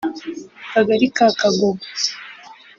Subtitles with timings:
[0.63, 1.85] Akagali ka Kagugu